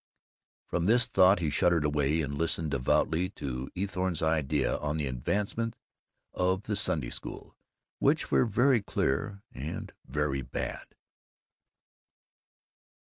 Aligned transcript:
From 0.65 0.85
this 0.85 1.05
thought 1.05 1.37
he 1.41 1.51
shuddered 1.51 1.85
away, 1.85 2.21
and 2.23 2.35
listened 2.35 2.71
devoutly 2.71 3.29
to 3.37 3.69
Eathorne's 3.77 4.23
ideas 4.23 4.79
on 4.81 4.97
the 4.97 5.05
advancement 5.05 5.75
of 6.33 6.63
the 6.63 6.75
Sunday 6.75 7.11
School, 7.11 7.55
which 7.99 8.31
were 8.31 8.45
very 8.45 8.81
clear 8.81 9.43
and 9.53 9.93
very 10.07 10.41
bad. 10.41 10.95